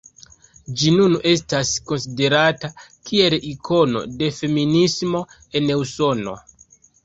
[0.79, 2.73] Ĝi nun estas konsiderata
[3.11, 5.25] kiel ikono de feminismo
[5.61, 6.39] en Usono.